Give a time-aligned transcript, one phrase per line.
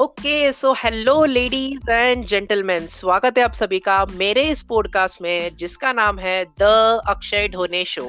[0.00, 5.56] Okay so hello ladies and gentleman स्वागत है आप सभी का मेरे इस पॉडकास्ट में,
[5.56, 6.62] जिसका नाम है द
[7.08, 8.08] अक्षय ढोने शो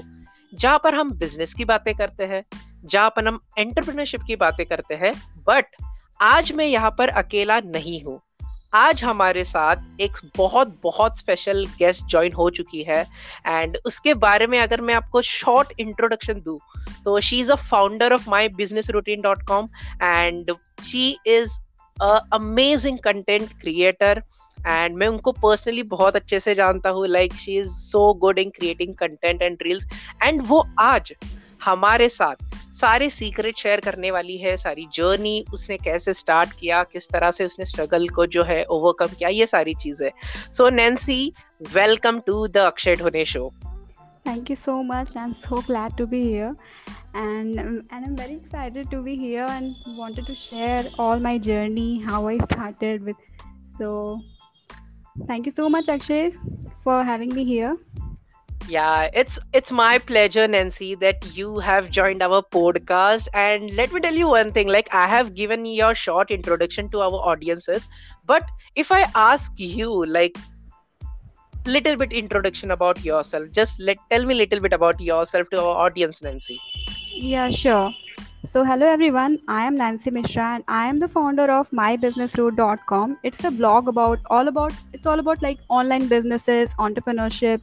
[0.53, 2.43] जहाँ पर हम बिज़नेस की बातें करते हैं,
[2.85, 5.13] जहाँ पर हम एंटरप्रेन्योरशिप की बातें करते हैं।
[5.47, 5.75] बट
[6.21, 8.19] आज मैं यहाँ पर अकेला नहीं हूँ।
[8.73, 13.01] आज हमारे साथ एक बहुत बहुत स्पेशल गेस्ट ज्वाइन हो चुकी है।
[13.47, 16.57] एंड उसके बारे में अगर मैं आपको शॉर्ट इंट्रोडक्शन दूँ
[17.05, 19.69] तो she is a founder of my business routine dot com
[20.03, 20.51] and
[20.83, 21.59] she is
[22.01, 24.21] amazing content creator
[24.57, 28.49] and मैं उनको पर्सनली बहुत अच्छे से जानता हूँ like she is so good in
[28.49, 29.87] creating content and reels
[30.23, 31.13] and वो आज
[31.63, 37.07] हमारे साथ सारे सीक्रेट शेयर करने वाली है, सारी जर्नी उसने कैसे स्टार्ट किया, किस
[37.09, 40.09] तरह से उसने स्ट्रगल को जो है ओवरकम किया, ये सारी चीज़ें।
[40.51, 41.33] So Nancy
[41.73, 43.51] welcome to the Akshay Dhone show
[44.23, 45.15] Thank you so much.
[45.15, 46.55] I'm so glad to be here,
[47.13, 51.37] and um, and I'm very excited to be here and wanted to share all my
[51.37, 53.15] journey, how I started with.
[53.77, 54.21] So,
[55.27, 56.31] thank you so much, Akshay,
[56.83, 57.77] for having me here.
[58.67, 63.27] Yeah, it's it's my pleasure, Nancy, that you have joined our podcast.
[63.33, 67.01] And let me tell you one thing: like I have given your short introduction to
[67.07, 67.87] our audiences,
[68.25, 70.37] but if I ask you, like,
[71.65, 75.61] little bit introduction about yourself, just let tell me a little bit about yourself to
[75.61, 76.59] our audience, Nancy.
[77.13, 77.91] Yeah, sure.
[78.45, 79.37] So, hello everyone.
[79.47, 83.19] I am Nancy Mishra, and I am the founder of mybusinessroute.com.
[83.23, 87.61] It's a blog about all about it's all about like online businesses, entrepreneurship,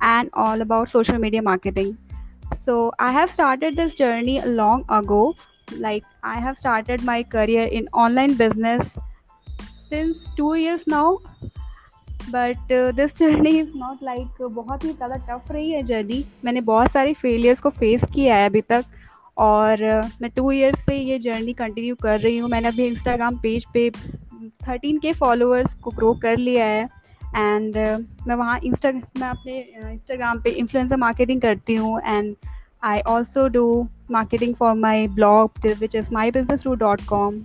[0.00, 1.96] and all about social media marketing.
[2.54, 5.36] So, I have started this journey long ago.
[5.78, 8.98] Like, I have started my career in online business
[9.76, 11.18] since two years now.
[12.30, 16.90] But this journey is not like बहुत ही ज़्यादा tough रही है journey मैंने बहुत
[16.92, 18.84] सारे failures को face किया है अभी तक.
[19.38, 22.48] और uh, मैं टू ईयर्स से ये जर्नी कंटिन्यू कर रही हूँ.
[22.50, 23.90] मैंने अभी इंस्टाग्राम पेज पे
[24.68, 26.84] थर्टीन के फॉलोअर्स को ग्रो कर लिया है.
[27.36, 29.58] एंड uh, मैं वहाँ इंस्टा मैं अपने
[29.92, 32.00] इंस्टाग्राम uh, पे इन्फ्लुएंसर मार्केटिंग करती हूँ.
[32.00, 32.34] And
[32.84, 33.66] I also do
[34.10, 37.40] marketing for my blog which is my business roo dot com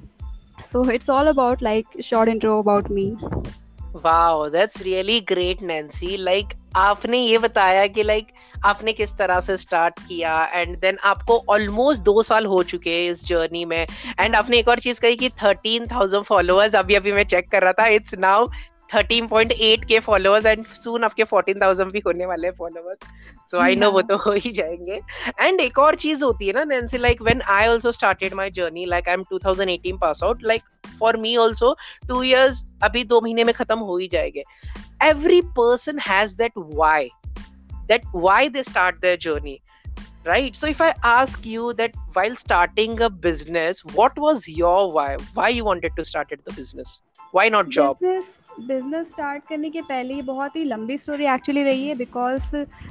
[0.72, 3.06] so it's all about like short intro about me
[3.96, 9.40] wow that's really great Nancy like आपने ये बताया कि like like, आपने किस तरह
[9.40, 13.88] से start किया and then आपको ऑलमोस्ट दो साल हो चुके हैं इस जर्नी में.
[14.20, 17.64] एंड आपने एक और चीज़ कही कि थर्टीन थाउज़ेंड फॉलोअर्स अभी अभी मैं चेक कर
[17.64, 18.48] रहा था इट्स नाउ
[18.96, 22.98] 13.8 के फॉलोअर्स एंड सून आपके 14,000 भी होने वाले हैं फॉलोअर्स
[23.52, 25.00] सो आई नो वो तो हो ही जाएँगे.
[25.40, 28.86] एंड एक और चीज़ होती है ना Nancy like when I also started my journey
[28.86, 30.62] like I am 2018 pass out like
[31.00, 31.76] for me also
[32.12, 34.44] 2 years अभी दो महीने में खत्म हो ही जाएँगे.
[35.04, 37.10] Every person has that why
[37.90, 39.62] that why they start their journey.
[40.27, 45.09] right so if i ask you that while starting a business what was your why
[45.35, 46.95] why you wanted to start the business
[47.33, 48.33] why not job business
[48.71, 52.51] business start करने के पहले ये बहुत ही लंबी story actually रही है because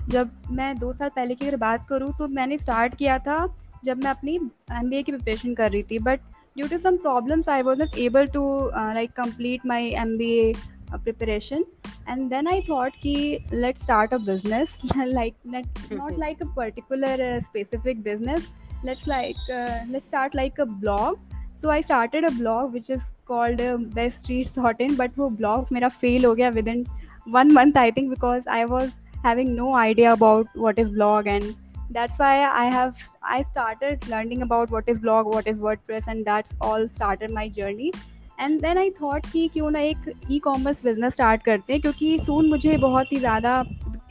[0.10, 3.38] जब मैं दो साल पहले की अगर बात करूँ तो मैंने स्टार्ट किया था
[3.86, 6.20] जब मैं अपनी एम की प्रिपरेशन कर रही थी but
[6.58, 8.46] due to some problems I was not able to
[8.76, 10.52] like complete my M B A
[10.99, 11.65] preparation.
[12.07, 14.79] And then i thought ki let's start a business.
[14.97, 18.49] Like not, like a particular uh, specific business.
[18.83, 21.19] Let's like uh, let's start like a blog.
[21.55, 24.95] So i started a blog which is called um, best streets hot in.
[24.97, 26.87] But wo blog mera fail ho within
[27.27, 31.27] one month i think because i was having no idea about what is blog.
[31.27, 31.57] And
[31.91, 36.25] that's why i have i started learning about what is blog what is wordpress and
[36.25, 37.93] that's all started my journey.
[38.41, 42.19] And then I thought कि क्यों ना एक e commerce business start करते हैं क्योंकि
[42.19, 43.63] सून मुझे बहुत ही ज़्यादा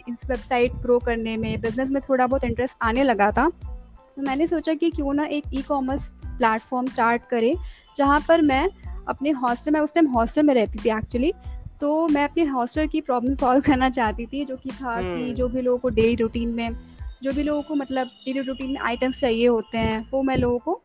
[0.09, 4.47] इस वेबसाइट ग्रो करने में बिज़नेस में थोड़ा बहुत इंटरेस्ट आने लगा था तो मैंने
[4.47, 7.53] सोचा कि क्यों ना एक ई कॉमर्स प्लेटफॉर्म स्टार्ट करें
[7.97, 8.67] जहाँ पर मैं
[9.07, 11.31] अपने हॉस्टल में उस टाइम हॉस्टल में रहती थी एक्चुअली
[11.81, 15.33] तो मैं अपने हॉस्टल की प्रॉब्लम सॉल्व करना चाहती थी जो कि था कि हम्म।
[15.33, 16.75] जो भी लोगों को डेली रूटीन में
[17.23, 20.59] जो भी लोगों को मतलब डेली रूटीन में आइटम्स चाहिए होते हैं वो मैं लोगों
[20.59, 20.81] को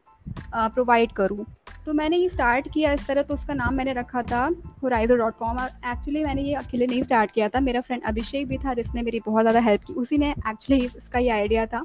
[0.54, 1.44] प्रोवाइड करूँ।
[1.86, 4.44] तो मैंने ये स्टार्ट किया इस तरह तो उसका नाम मैंने रखा था
[4.82, 8.46] होराइजो डॉट कॉम और एक्चुअली मैंने ये अकेले नहीं स्टार्ट किया था। मेरा फ्रेंड अभिषेक
[8.48, 11.84] भी था जिसने मेरी बहुत ज़्यादा हेल्प की। उसी ने एक्चुअली उसका ये आइडिया था।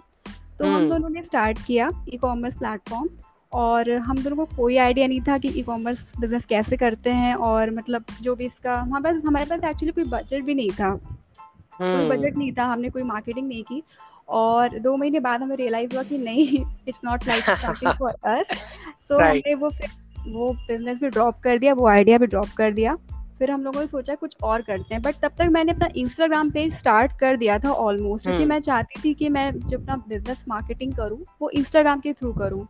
[0.60, 3.10] तो हम हम्म। दोनों ने स्टार्ट किया ई कॉमर्स प्लेटफॉर्म
[3.52, 7.34] और हम दोनों को कोई आइडिया नहीं था कि ई कॉमर्स बिज़नेस कैसे करते हैं
[7.36, 10.94] और मतलब जो भी इसका हमारे पास हमारे पास एक्चुअली कोई बजट भी नहीं था।
[11.78, 13.84] कोई बजट हम्म। नहीं था हमने कोई मार्केटिंग नहीं की।
[14.30, 18.48] और दो महीने बाद हमें रियलाइज़ हुआ कि नहीं it's not like something for us
[19.08, 19.90] so हमने वो फिर
[20.28, 22.96] वो बिज़नेस भी ड्रॉप कर दिया वो आइडिया भी ड्रॉप कर दिया।
[23.40, 26.50] फिर हम लोगों ने सोचा कुछ और करते हैं बट तब तक मैंने अपना इंस्टाग्राम
[26.52, 29.96] पेज स्टार्ट कर दिया था ऑलमोस्ट क्योंकि हम्म। मैं चाहती थी कि मैं जो अपना
[30.08, 32.66] बिज़नेस मार्केटिंग करूँ वो इंस्टाग्राम के थ्रू करूँ।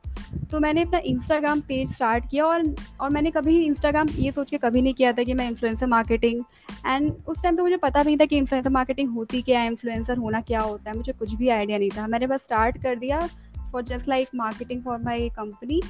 [0.51, 2.63] तो मैंने अपना इंस्टाग्राम पेज स्टार्ट किया और
[3.01, 6.43] और मैंने कभी इंस्टाग्राम ये सोच के कभी नहीं किया था कि मैं इन्फ्लुएंसर मार्केटिंग
[6.85, 9.67] एंड उस टाइम तो मुझे पता भी नहीं था कि इन्फ्लुएंसर मार्केटिंग होती क्या है
[9.67, 12.95] इन्फ्लुएंसर होना क्या होता है मुझे कुछ भी आइडिया नहीं था। मैंने बस स्टार्ट कर
[12.95, 13.27] दिया
[13.71, 15.81] for just like marketing for my company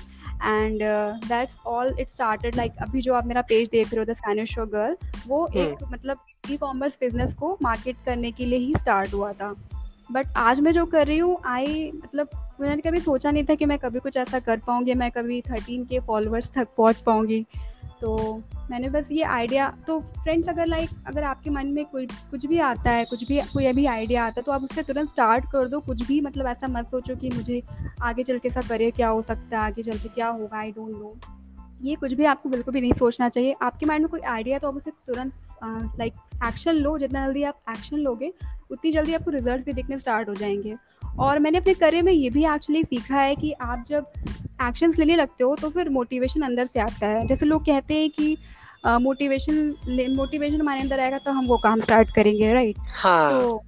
[0.44, 0.82] and
[1.28, 4.54] that's all it started like अभी जो आप मेरा पेज देख रहे हो द स्पैनिश
[4.56, 4.96] शो गर्ल
[5.28, 5.58] वो hmm.
[5.58, 6.18] एक मतलब
[6.52, 9.54] ई कॉमर्स बिज़नेस को मार्केट करने के लिए ही स्टार्ट हुआ था।
[10.12, 12.30] बट आज मैं जो कर रही हूँ आई मतलब
[12.62, 15.86] मैंने कभी सोचा नहीं था कि मैं कभी कुछ ऐसा कर पाऊँगी मैं कभी थर्टीन
[15.86, 17.46] के फॉलोअर्स तक पहुँच पाऊँगी।
[18.02, 22.46] तो मैंने बस ये आइडिया तो फ्रेंड्स अगर लाइक अगर आपके मन में कोई, कुछ
[22.46, 25.46] भी आता है, कुछ भी, कोई अभी आइडिया आता है तो आप उससे तुरंत स्टार्ट
[25.52, 27.62] कर दो, कुछ भी मतलब ऐसा मत सोचो कि मुझे
[28.02, 30.72] आगे चल के ऐसा करियर क्या हो सकता है, आगे चल के क्या होगा आई
[30.72, 31.16] डोंट नो
[31.82, 34.68] ये कुछ भी आपको बिल्कुल भी नहीं सोचना चाहिए। आपके माइंड में कोई आइडिया तो
[34.68, 35.34] आप उसे तुरंत
[36.00, 36.14] लाइक
[36.46, 38.32] एक्शन लो, जितना जल्दी आप एक्शन लोगे,
[38.72, 40.76] उतनी जल्दी आपको रिज़ल्ट भी दिखने स्टार्ट हो जाएँगे।
[41.20, 44.12] और मैंने अपने करियर में ये भी एक्चुअली सीखा है कि आप जब
[44.62, 48.10] एक्शंस लेने लगते हो तो फिर मोटिवेशन अंदर से आता है। जैसे लोग कहते हैं
[48.10, 48.38] कि
[48.84, 53.64] मोटिवेशन मोटिवेशन हमारे अंदर आएगा तो हम वो काम स्टार्ट करेंगे राइट हाँ। तो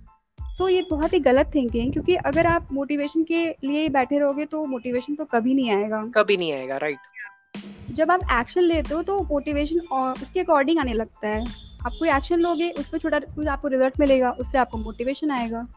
[0.60, 4.19] तो ये बहुत ही गलत थिंकिंग है क्योंकि अगर आप मोटिवेशन के लिए ही बैठे
[4.19, 8.94] रहोगे तो मोटिवेशन तो कभी नहीं आएगा। कभी नहीं आएगा राइट जब आप एक्शन लेते
[8.94, 9.80] हो तो मोटिवेशन
[10.22, 11.44] उसके अकॉर्डिंग आने लगता है।
[11.86, 15.68] आप कोई एक्शन लोगे उस पर छोटा कुछ आपको रिज़ल्ट मिलेगा उससे आपको मोटिवेशन आएगा।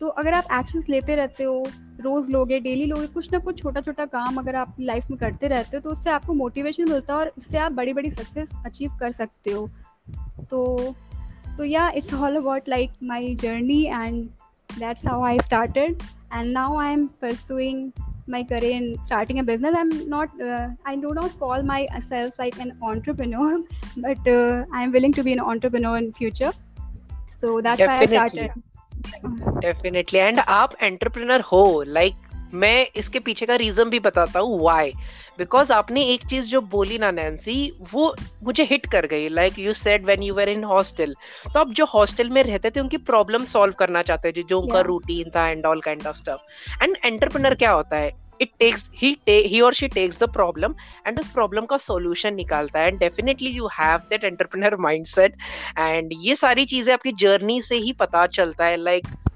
[0.00, 1.64] तो अगर आप एक्शंस लेते रहते हो
[2.00, 5.48] रोज लोगे डेली लोगे कुछ ना कुछ छोटा छोटा काम अगर आप लाइफ में करते
[5.48, 8.96] रहते हो तो उससे आपको मोटिवेशन मिलता है और उससे आप बड़ी बड़ी सक्सेस अचीव
[9.00, 9.70] कर सकते हो।
[10.50, 10.94] तो
[11.58, 14.24] तो या it's all about like my journey and
[14.78, 16.02] that's how I started
[16.34, 17.90] and now I am pursuing
[18.30, 20.42] my career in starting a business I am not
[20.86, 21.62] I do not call
[21.94, 23.64] myself like an entrepreneur
[23.98, 24.28] but
[24.74, 26.50] I am willing to be an entrepreneur in future
[27.40, 28.52] so that's I started
[29.06, 34.60] definitely and आप entrepreneur हो like like, मैं इसके पीछे का reason भी बताता हूँ
[34.60, 34.92] Y
[35.38, 39.28] because आपने एक चीज़ जो बोली ना नैन्सी वो मुझे हिट कर गई.
[39.28, 41.14] Like you said when you were in hostel
[41.54, 44.80] तो आप जो हॉस्टल में रहते थे उनकी प्रॉब्लम सॉल्व करना चाहते थे जो उनका
[44.80, 48.27] रूटीन था and all kind of stuff and entrepreneur क्या होता है?
[48.40, 50.74] It takes he he or she takes the problem
[51.06, 55.36] and उस प्रॉब्लम का सॉल्यूशन निकालता है and definitely you have that entrepreneur mindset
[55.78, 59.28] and ये सारी चीज़ें आपकी जर्नी से ही पता चलता है लाइक like,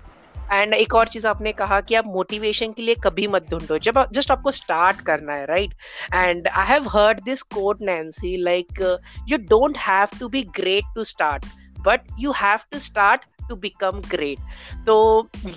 [0.52, 4.04] एंड एक और चीज़ आपने कहा कि आप मोटिवेशन के लिए कभी मत ढूंढो जब
[4.12, 5.74] जस्ट आपको स्टार्ट करना है right
[6.14, 8.80] and I have heard this quote Nancy like
[9.28, 11.46] you don't have to be great to start
[11.78, 14.96] but you have to start to become great तो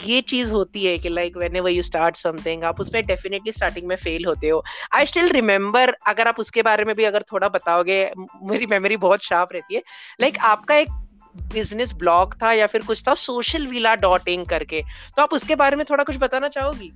[0.06, 3.96] ये चीज़ होती है कि like whenever you start something आप उसमें डेफिनेटली स्टार्टिंग में
[3.96, 4.64] fail होते हो।
[4.94, 8.00] आई स्टिल रिमेम्बर अगर आप उसके बारे में भी अगर थोड़ा बताओगे
[8.44, 9.82] मेरी मेमोरी बहुत शार्प रहती है।
[10.22, 10.90] लाइक like, आपका एक
[11.54, 14.82] बिज़नेस ब्लॉग था या फिर कुछ था सोशल विला डॉट इन करके।
[15.16, 16.92] तो आप उसके बारे में थोड़ा कुछ बताना चाहोगी?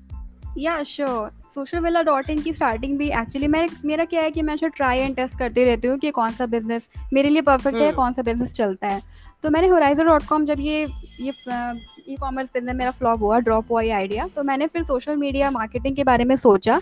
[0.58, 4.42] Yeah sure social villa dot in की स्टार्टिंग भी एक्चुअली मैं मेरा क्या है कि
[4.42, 7.86] मैं ट्राई एंड टेस्ट करती रहती हूँ कि कौन सा बिज़नेस मेरे लिए परफेक्ट है
[7.86, 9.02] हम्म। कौन सा बिज़नेस चलता है।
[9.44, 10.86] तो मैंने होराइजन डॉट कॉम जब ये
[11.20, 11.34] ये
[12.10, 15.52] ई कॉमर्स बिज़नेस मेरा फ्लॉप हुआ ड्रॉप हुआ ये आइडिया तो मैंने फिर सोशल मीडिया
[15.52, 16.80] मार्केटिंग के बारे में सोचा।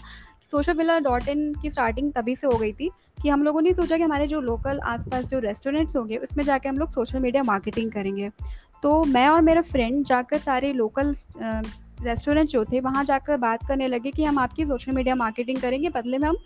[0.52, 2.90] सोशल मीडिया डॉट इन की स्टार्टिंग तभी से हो गई थी
[3.22, 6.70] कि हम लोगों ने सोचा कि हमारे जो लोकल आसपास जो रेस्टोरेंट्स होंगे, उसमें जाके
[6.70, 8.30] हम लोग सोशल मीडिया मार्केटिंग करेंगे।
[8.84, 11.14] तो मैं और मेरा फ्रेंड जाकर सारे लोकल
[12.00, 15.90] रेस्टोरेंट जो थे वहाँ जाकर बात करने लगे कि हम आपकी सोशल मीडिया मार्केटिंग करेंगे
[15.90, 16.38] बदले में हम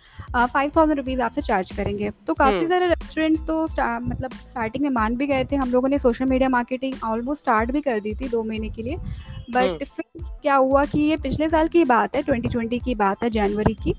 [0.46, 3.64] फाइव थाउज़ेंड रुपीज़ आपसे चार्ज करेंगे। तो काफ़ी हम्म। सारे रेस्टोरेंट्स तो
[4.02, 7.72] मतलब स्टार्टिंग में मान भी गए थे। हम लोगों ने social media marketing almost start
[7.72, 11.18] भी कर दी थी दो महीने के लिए। But hmm. फिर क्या हुआ कि ये
[11.18, 13.96] पिछले साल की बात है ट्वेंटी ट्वेंटी की बात है जनवरी की।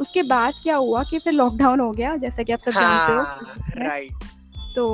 [0.00, 3.84] उसके बाद क्या हुआ कि फिर लॉकडाउन हो गया जैसा कि आप सब जानते हो।
[3.84, 4.86] राइट हाँ, तो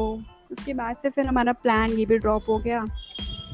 [0.50, 2.84] उसके बाद से फिर हमारा प्लान ये भी ड्रॉप हो गया।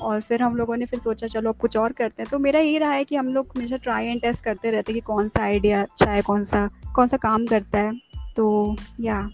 [0.02, 2.60] और फिर हम लोगों ने फिर सोचा चलो अब कुछ और करते हैं। तो मेरा
[2.60, 5.28] ये रहा है कि हम लोग हमेशा ट्राई एंड टेस्ट करते रहते हैं कि कौन
[5.28, 7.92] सा आइडिया अच्छा है कौन सा कौन सा काम करता है।
[8.36, 9.28] तो या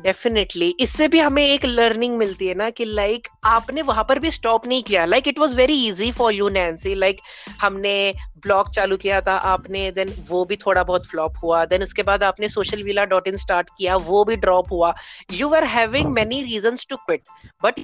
[0.00, 4.18] डेफिनेटली इससे भी हमें एक लर्निंग मिलती है ना कि लाइक like, आपने वहाँ पर
[4.18, 7.20] भी स्टॉप नहीं किया। Like it was very easy for you Nancy like
[7.60, 12.02] हमने ब्लॉग चालू किया था आपने देन वो भी थोड़ा बहुत फ्लॉप हुआ। देन उसके
[12.02, 14.94] बाद आपने social villa dot in start किया वो भी ड्रॉप हुआ।
[15.32, 17.22] You are having many reason to quit
[17.62, 17.80] but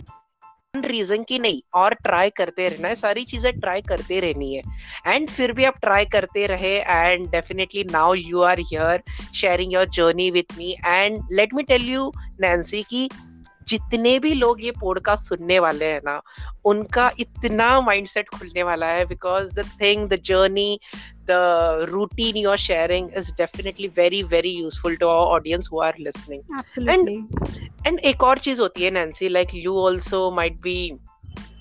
[0.75, 4.63] reason की नहीं, और ट्राई करते रहना है, सारी चीज़ें ट्राई करते रहनी है।
[5.07, 9.03] एंड फिर भी आप ट्राई करते रहे and definitely now you are here
[9.35, 13.09] sharing your journey with me and let me tell you Nancy की
[13.69, 16.21] जितने भी लोग ये पॉडकास्ट सुनने वाले हैं ना,
[16.65, 20.79] उनका इतना माइंडसेट खुलने वाला है because the thing the journey
[21.30, 26.42] the routine you're sharing is definitely very very useful to our audience who are listening
[26.58, 30.78] absolutely and and एक और चीज होती है Nancy like you also might be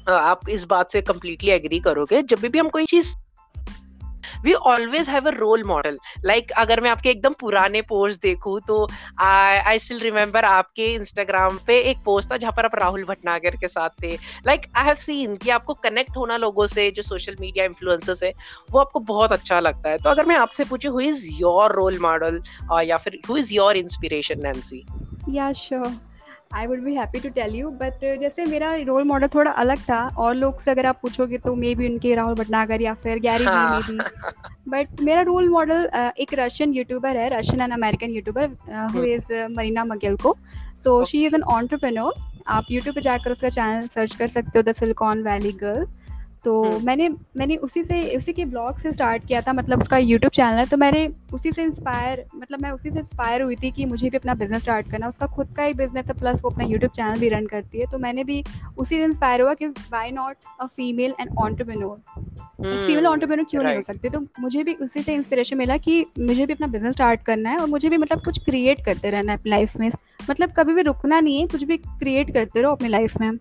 [0.08, 3.14] आप इस बात से completely agree करोगे जब भी हम कोई चीज
[4.43, 8.87] we always have a role model like अगर मैं आपके एकदम पुराने पोस्ट देखूँ तो
[9.19, 13.67] आई स्टिल रिमेम्बर आपके इंस्टाग्राम पे एक पोस्ट था जहाँ पर आप राहुल भटनागर के
[13.67, 14.13] साथ थे।
[14.47, 18.33] लाइक आई हैव सीन कि आपको कनेक्ट होना लोगों से, जो सोशल मीडिया इन्फ्लुएंसर्स है,
[18.71, 21.99] वो आपको बहुत अच्छा लगता है। तो अगर मैं आपसे पूछूँ who is your role
[22.01, 22.41] model
[22.83, 24.85] या फिर who is your inspiration Nancy
[25.29, 25.91] yeah sure
[26.55, 30.07] I would be happy to tell you but जैसे मेरा रोल मॉडल थोड़ा अलग था
[30.17, 33.43] और लोग से अगर आप पूछोगे तो मे बी उनके राहुल भटनागर या फिर गैरी
[33.43, 33.81] हाँ.
[33.81, 33.97] भी
[34.69, 38.49] बट मेरा रोल मॉडल uh, एक रशियन यूट्यूबर है Russian and American YouTuber
[38.93, 39.83] who is Marina
[40.15, 40.37] Mogilko.
[40.83, 42.13] So she is an entrepreneur
[42.47, 45.85] आप यूट्यूब पर जाकर उसका चैनल सर्च कर सकते हो द सिलिकॉन वैली गर्ल
[46.45, 49.97] तो हम्म। मैंने मैंने उसी से उसी के ब्लॉग से स्टार्ट किया था मतलब उसका
[49.97, 53.71] यूट्यूब चैनल है तो मैंने उसी से इंस्पायर मतलब मैं उसी से इंस्पायर हुई थी
[53.71, 56.49] कि मुझे भी अपना बिज़नेस स्टार्ट करना उसका खुद का ही बिज़नेस है प्लस वो
[56.49, 58.43] अपना यूट्यूब चैनल भी रन करती है। तो मैंने भी
[58.77, 61.97] उसी से इंस्पायर हुआ कि why not a female and entrepreneur
[62.61, 64.09] female entrepreneur क्यों नहीं हो सकती?
[64.09, 67.57] तो मुझे भी उसी से इंस्पिरेशन मिला कि मुझे भी अपना बिज़नेस स्टार्ट करना है
[67.57, 69.89] और मुझे भी मतलब कुछ क्रिएट करते रहना है अपनी लाइफ में।
[70.29, 73.31] मतलब कभी भी रुकना नहीं है कुछ भी क्रिएट करते रहो अपनी लाइफ में।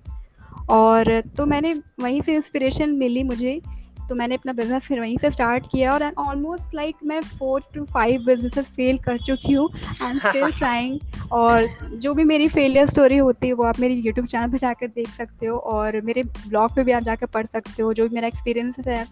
[0.70, 3.60] और तो मैंने वहीं से इंस्पिरेशन मिली मुझे।
[4.08, 7.62] तो मैंने अपना बिज़नेस फिर वहीं से स्टार्ट किया और ऑलमोस्ट लाइक like, मैं four
[7.74, 9.68] to five businesses fail कर चुकी हूँ।
[10.02, 10.98] एंड स्टिल ट्राइंग
[11.32, 14.86] और जो भी मेरी फेलियर स्टोरी होती है वो आप मेरे यूट्यूब चैनल पर जाकर
[14.86, 18.14] देख सकते हो और मेरे ब्लॉग पे भी आप जाकर पढ़ सकते हो। जो भी
[18.14, 19.06] मेरा एक्सपीरियंस है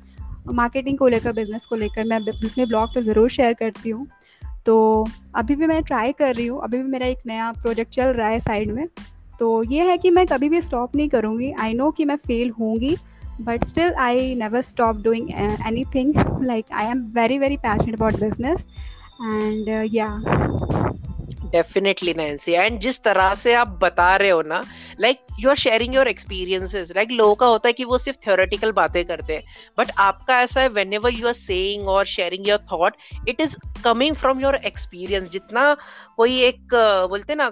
[0.53, 4.07] मार्केटिंग को लेकर बिज़नेस को लेकर मैं अपने ब्लॉग पर ज़रूर शेयर करती हूँ।
[4.67, 8.09] तो अभी भी मैं ट्राई कर रही हूँ। अभी भी मेरा एक नया प्रोजेक्ट चल
[8.09, 8.85] रहा है साइड में।
[9.40, 12.50] तो ये है कि मैं कभी भी स्टॉप नहीं करूँगी। आई नो कि मैं फेल
[12.50, 12.97] होंगी
[13.40, 15.31] but still I never stop doing
[15.95, 16.14] anything
[16.45, 18.66] like I am very very passionate about business
[19.23, 20.07] and yeah
[21.47, 24.62] definitely Nancy and जिस तरह से आप बता रहे हो ना
[25.00, 28.73] like you are sharing your experiences like लोगों का होता है कि वो सिर्फ़ थ्योरेटिकल
[28.73, 29.43] बातें करते हैं।
[29.78, 32.97] बट आपका ऐसा है whenever you are saying और sharing your thought
[33.28, 35.75] it is coming from your experience जितना
[36.16, 36.75] कोई एक,
[37.11, 37.50] बोलते ना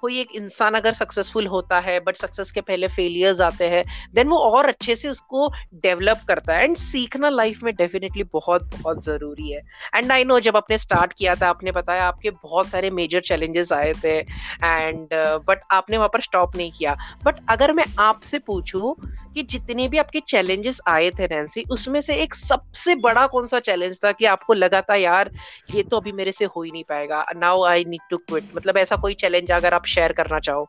[0.00, 4.28] कोई एक इंसान अगर सक्सेसफुल होता है बट सक्सेस के पहले फेलियर्स आते हैं देन
[4.28, 9.04] वो और अच्छे से उसको डेवलप करता है। एंड सीखना लाइफ में डेफिनेटली बहुत बहुत
[9.04, 9.62] ज़रूरी है।
[9.94, 13.72] एंड आई नो जब आपने स्टार्ट किया था आपने बताया आपके बहुत सारे मेजर चैलेंजेस
[13.72, 18.38] आए थे। एंड बट uh, आपने वहाँ पर स्टॉप नहीं किया। बट अगर मैं आपसे
[18.38, 18.94] पूछूँ
[19.34, 23.58] कि जितने भी आपके चैलेंजेस आए थे नैन्सी उसमें से एक सबसे बड़ा कौन सा
[23.60, 25.30] चैलेंज था कि आपको लगा था यार
[25.74, 28.76] ये तो अभी मेरे से हो ही नहीं पाएगा। Now I need to quit मतलब
[28.76, 30.68] ऐसा कोई चैलेंज अगर आप शेयर करना चाहो।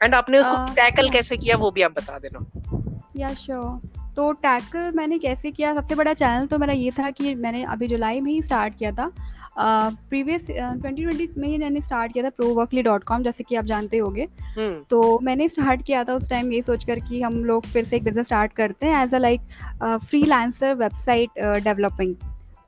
[0.00, 4.32] एंड आपने उसको टैकल uh, कैसे किया वो भी आप बता देना। या श्योर तो
[4.34, 5.74] टैकल मैंने कैसे किया?
[5.74, 8.92] सबसे बड़ा चैनल तो मेरा ये था कि मैंने अभी जुलाई में ही स्टार्ट किया
[8.92, 9.10] था।
[9.58, 13.56] प्रीवियस ट्वेंटी ट्वेंटी में ही मैंने स्टार्ट किया था प्रो वर्कली डॉट कॉम जैसे कि
[13.56, 14.26] आप जानते होंगे।
[14.56, 17.96] हम्म। तो मैंने स्टार्ट किया था उस टाइम ये सोचकर कि हम लोग फिर से
[17.96, 19.40] एक बिज़नेस स्टार्ट करते हैं as a like
[20.24, 22.14] freelancer website developing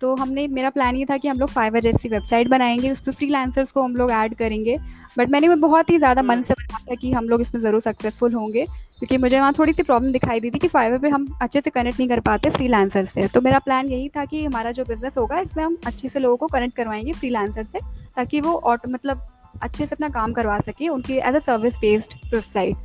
[0.00, 3.12] तो हमने मेरा प्लान ये था कि हम लोग फाइवर जैसी वेबसाइट बनाएँगे उस पर
[3.12, 3.30] फ्री
[3.64, 4.76] को हम लोग ऐड करेंगे।
[5.18, 8.34] बट मैंने बहुत ही ज़्यादा मन से बनाया था कि हम लोग इसमें ज़रूर सक्सेसफुल
[8.34, 11.60] होंगे क्योंकि मुझे वहाँ थोड़ी सी प्रॉब्लम दिखाई दी थी कि फाइवर पे हम अच्छे
[11.60, 12.68] से कनेक्ट नहीं कर पाते फ्री
[13.06, 16.18] से। तो मेरा प्लान यही था कि हमारा जो बिज़नेस होगा इसमें हम अच्छे से
[16.18, 17.78] लोगों को कनेक्ट करवाएँगे फ्री से
[18.16, 19.22] ताकि वो ऑटो मतलब
[19.62, 22.76] अच्छे से अपना काम करवा सके उनकी as a service based website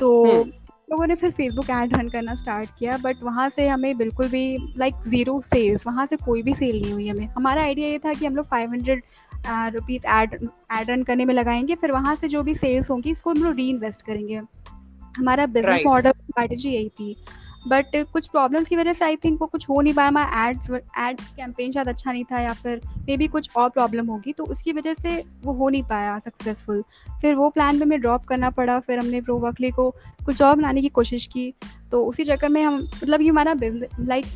[0.00, 0.52] तो हम्म।
[0.88, 4.56] लोगों ने फिर फेसबुक ऐड रन करना स्टार्ट किया बट वहाँ से हमें बिल्कुल भी
[4.78, 8.12] लाइक ज़ीरो सेल्स वहाँ से कोई भी सेल नहीं हुई हमें। हमारा आइडिया ये था
[8.14, 9.02] कि हम लोग five hundred
[9.74, 10.34] rupees ad
[10.78, 13.54] ad run करने में लगाएँगे फिर वहाँ से जो भी सेल्स होंगी उसको हम लोग
[13.56, 14.40] री इन्वेस्ट करेंगे।
[15.16, 17.16] हमारा बिज़नेस मॉडल स्ट्रैटेजी यही थी।
[17.66, 20.58] बट कुछ प्रॉब्लम्स की वजह से आई थिंक वो कुछ हो नहीं पाया। हमारा एड
[21.00, 24.44] एड कैंपेन शायद अच्छा नहीं था या फिर मे बी कुछ और प्रॉब्लम होगी तो
[24.46, 26.82] उसकी वजह से वो हो नहीं पाया सक्सेसफुल
[27.22, 29.90] फिर वो प्लान में हमें ड्रॉप करना पड़ा फिर हमने प्रो वर्कली को
[30.26, 31.52] कुछ और बनाने की कोशिश की।
[31.90, 34.26] तो उसी चक्कर में हम मतलब ये हमारा like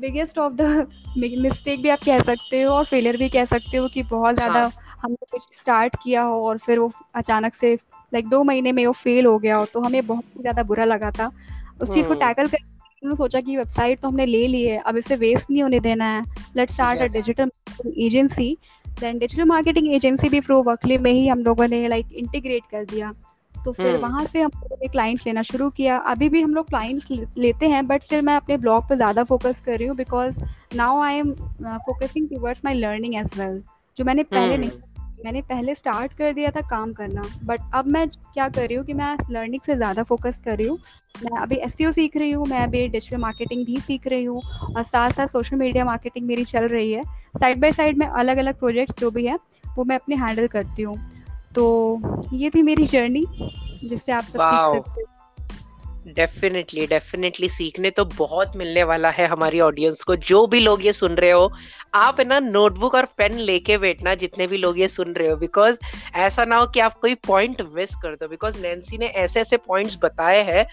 [0.00, 0.86] biggest of the
[1.16, 4.60] mistake भी आप कह सकते हो और फेलियर भी कह सकते हो कि बहुत ज़्यादा
[4.60, 4.72] हाँ.
[5.02, 7.74] हमने कुछ स्टार्ट किया हो और फिर वो अचानक से
[8.12, 10.84] लाइक दो महीने में वो फेल हो गया हो तो हमें बहुत ही ज़्यादा बुरा
[10.84, 11.30] लगा था।
[11.80, 12.58] उस चीज़ को टैकल कर
[13.02, 16.04] उन्होंने सोचा कि वेबसाइट तो हमने ले ली है अब इसे वेस्ट नहीं होने देना
[16.06, 16.22] है।
[16.56, 17.50] Let start a digital
[17.98, 18.56] agency
[19.00, 22.84] then digital marketing agency भी प्रो वर्कली में ही हम लोगों ने लाइक इंटीग्रेट कर
[22.84, 23.12] दिया।
[23.54, 24.02] तो फिर hmm.
[24.02, 27.68] वहाँ से हम लोगों ने क्लाइंट्स लेना शुरू किया। अभी भी हम लोग क्लाइंट्स लेते
[27.68, 30.40] हैं बट स्टिल मैं अपने ब्लॉग पर ज़्यादा फोकस कर रही हूँ because
[30.76, 31.32] now I am
[31.86, 33.62] focusing towards my learning as well
[33.98, 34.64] जो मैंने पहले hmm.
[34.64, 34.91] नहीं
[35.24, 38.84] मैंने पहले स्टार्ट कर दिया था काम करना बट अब मैं क्या कर रही हूँ
[38.86, 40.78] कि मैं लर्निंग से ज़्यादा फोकस कर रही हूँ।
[41.14, 44.82] मैं अभी एस सीख रही हूँ मैं अभी डिजिटल मार्केटिंग भी सीख रही हूँ और
[44.82, 47.02] साथ साथ सोशल मीडिया मार्केटिंग मेरी चल रही है।
[47.38, 49.38] साइड बाय साइड में अलग अलग प्रोजेक्ट्स जो भी है
[49.76, 50.96] वो मैं अपने हैंडल करती हूँ।
[51.54, 53.24] तो ये थी मेरी जर्नी
[53.84, 55.02] जिससे आप सब सीख सकते
[56.08, 60.92] डेफिनेटली डेफिनेटली सीखने तो बहुत मिलने वाला है हमारी ऑडियंस को। जो भी लोग ये
[60.92, 61.52] सुन रहे हो,
[61.94, 65.36] आप है ना नोटबुक और पेन लेके बैठना, जितने भी लोग ये सुन रहे हो।
[65.36, 65.76] बिकॉज़
[66.14, 69.56] ऐसा ना हो कि आप कोई पॉइंट मिस कर दो। बिकॉज़ नैन्सी ने ऐसे ऐसे
[69.56, 70.66] पॉइंट्स बताए हैं।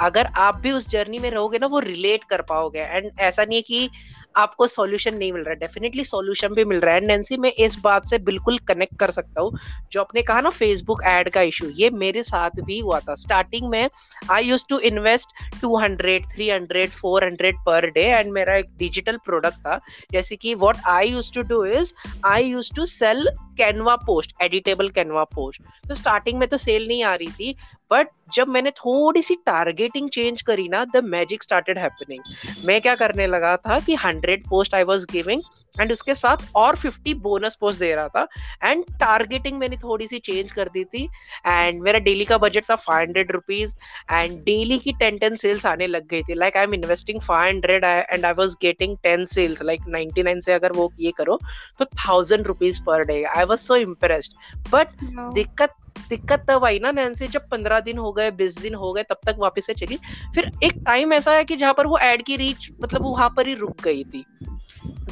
[0.00, 3.56] अगर आप भी उस जर्नी में रहोगे ना, वो रिलेट कर पाओगे। एंड ऐसा नहीं
[3.56, 3.90] है कि
[4.36, 7.78] आपको सॉल्यूशन नहीं मिल रहा है। डेफिनेटली सॉल्यूशन भी मिल रहा है। नैन्सी मैं इस
[7.80, 9.58] बात से बिल्कुल कनेक्ट कर सकता हूँ।
[9.92, 13.68] जो आपने कहा ना फेसबुक एड का इशू ये मेरे साथ भी हुआ था। स्टार्टिंग
[13.70, 13.88] में
[14.30, 18.76] I use to invest two hundred three hundred four hundred per day and मेरा एक
[18.78, 19.80] डिजिटल प्रोडक्ट था।
[20.12, 21.94] जैसे कि what I use to do is
[22.26, 27.02] I use to sell Canva post editable Canva post तो starting में तो cell नहीं
[27.04, 27.56] आ रही थी।
[27.90, 32.94] बट जब मैंने थोड़ी सी टारगेटिंग चेंज करी ना द मैजिक स्टार्टेड हैपनिंग मैं क्या
[32.94, 35.42] करने लगा था कि hundred post I was giving
[35.76, 38.26] and उसके साथ और फिफ्टी बोनस पोस्ट दे रहा था
[38.64, 41.04] एंड टारगेटिंग मैंने थोड़ी सी चेंज कर दी थी
[41.46, 43.74] एंड मेरा डेली का बजट था five hundred rupees
[44.12, 46.34] and daily की टेन टेन सेल्स आने लग गई थी.
[46.34, 50.40] Like I am investing five hundred and I was getting ten sales like ninety nine
[50.40, 51.38] से अगर वो ये करो
[51.78, 54.36] तो thousand rupees per day I was so impressed
[54.72, 55.02] but
[55.34, 55.74] दिक्कत
[56.08, 59.20] दिक्कत तब आई ना नैन्सी जब पंद्रह दिन हो गए बीस दिन हो गए तब
[59.26, 59.98] तक वापस से चली।
[60.34, 63.48] फिर एक टाइम ऐसा है कि जहाँ पर वो एड की रीच मतलब वहाँ पर
[63.48, 64.24] ही रुक गई थी।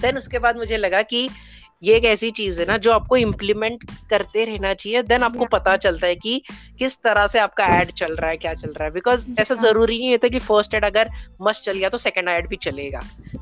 [0.01, 1.29] देन उसके बाद मुझे लगा कि
[1.83, 5.77] ये एक ऐसी चीज़ है ना जो आपको इम्प्लीमेंट करते रहना चाहिए। देन आपको पता
[5.77, 6.43] चलता है कि
[6.79, 9.99] किस तरह से आपका एड चल रहा है क्या चल रहा है। बिकॉज़ ऐसा ज़रूरी
[9.99, 11.11] नहीं होता कि फ़र्स्ट एड अगर
[11.43, 13.01] मस्त चल गया तो सेकंड एड भी चलेगा।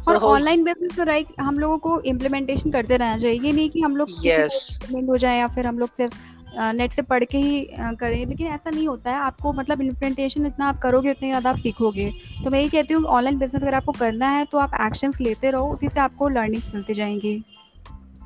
[0.08, 3.80] और ऑनलाइन बिज़नेस तो राइट हम लोगों को इम्प्लीमेंटेशन करते रहना चाहिए। ये नहीं कि
[3.80, 5.08] हम लोग yes.
[5.08, 6.14] हो जाए या फिर हम लोग सिर्फ़
[6.54, 10.68] नेट से पढ़ के ही करें। लेकिन ऐसा नहीं होता है। आपको मतलब इम्प्लीमेंटेशन इतना
[10.68, 12.10] आप करोगे, उतने ज़्यादा आप सीखोगे।
[12.44, 15.50] तो मैं यही कहती हूँ ऑनलाइन बिज़नेस अगर आपको करना है तो आप एक्शंस लेते
[15.50, 17.42] रहो। उसी से आपको लर्निंग्स मिलती जाएँगी।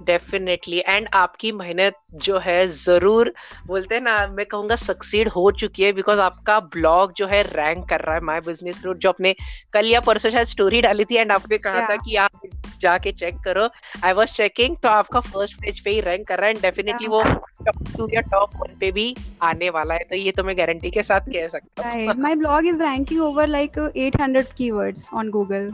[0.02, 3.32] डेफिनेटली एंड आपकी मेहनत जो है ज़रूर
[3.66, 7.88] बोलते हैं ना मैं कहूँगा सक्सीड हो चुकी है बिकॉज़ आपका ब्लॉग जो है रैंक
[7.88, 9.34] कर रहा है माय बिज़नेस रूट जो आपने
[9.72, 11.90] कल या परसों शायद स्टोरी डाली थी एंड आपने कहा yeah.
[11.90, 12.40] था कि आप
[12.80, 13.68] जाके चेक करो।
[14.04, 17.07] आई वॉज़ चेकिंग तो आपका फ़र्स्ट पेज पे ही रैंक कर रहा है एंड डेफिनेटली
[17.07, 17.16] yeah.
[17.16, 17.22] वो
[17.64, 20.90] टॉप टू या टॉप वन पे भी आने वाला है। तो ये तो मैं गारंटी
[20.90, 25.68] के साथ कह सकता हूँ। My blog is ranking over like 800 keywords on Google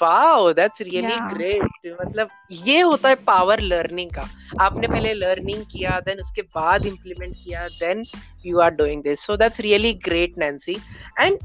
[0.00, 4.28] wow that's really great मतलब ये होता है पावर लर्निंग का।
[4.60, 8.04] आपने पहले लर्निंग किया देन उसके बाद इम्प्लीमेंट किया then
[8.46, 10.76] you are doing this so that's really great Nancy
[11.20, 11.38] and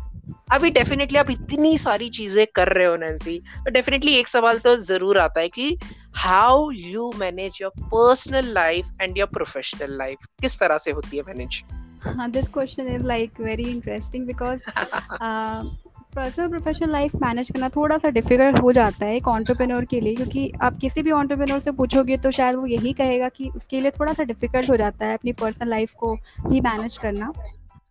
[0.52, 4.76] अभी डेफिनेटली आप इतनी सारी चीज़ें कर रहे हो नैन्सी तो डेफिनेटली एक सवाल तो
[4.76, 5.78] ज़रूर आता है कि
[6.16, 11.24] how you manage your personal life and your professional life किस तरह से होती है
[11.28, 11.62] manage
[12.08, 14.62] this question is like very interesting because
[16.16, 20.16] personal professional life manage करना थोड़ा सा डिफ़िकल्ट हो जाता है एक ऑन्टरप्रेन्योर के लिए,
[20.16, 23.92] क्योंकि आप किसी भी ऑन्टरप्रेन्योर से पूछोगे तो शायद वो यही कहेगा कि उसके लिए
[23.92, 26.16] थोड़ा सा डिफ़िकल्ट हो जाता है अपनी पर्सनल लाइफ को
[26.48, 27.32] भी मैनेज करना।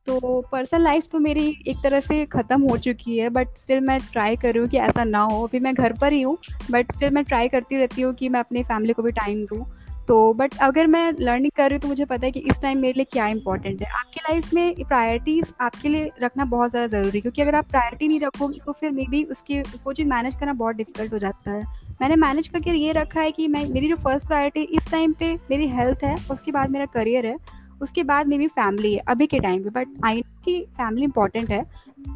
[0.07, 3.99] तो पर्सनल लाइफ तो मेरी एक तरह से ख़त्म हो चुकी है बट स्टिल मैं
[4.13, 6.37] ट्राई कर रही हूँ कि ऐसा ना हो। अभी मैं घर पर ही हूँ
[6.71, 9.65] बट स्टिल मैं ट्राई करती रहती हूँ कि मैं अपनी फैमिली को भी टाइम दूँ।
[10.11, 12.79] तो बट अगर मैं लर्निंग कर रही हूँ तो मुझे पता है कि इस टाइम
[12.79, 17.19] मेरे लिए क्या इंपॉर्टेंट है। आपकी लाइफ में प्रायोरिटीज आपके लिए रखना बहुत ज़्यादा ज़रूरी
[17.19, 20.35] है, क्योंकि अगर आप प्रायोरिटी नहीं रखोगे तो फिर मे बी उसकी, वो चीज़ मैनेज
[20.35, 21.63] करना बहुत डिफ़िकल्ट हो जाता है।
[22.01, 25.33] मैंने मैनेज करके ये रखा है कि मैं, मेरी जो फ़र्स्ट प्रायोरिटी इस टाइम पे
[25.51, 27.37] मेरी हेल्थ है, उसके बाद मेरा करियर है,
[27.83, 31.65] उसके बाद मेरी फैमिली है, अभी के टाइम पे। बट आई कि फैमिली इंपॉर्टेंट है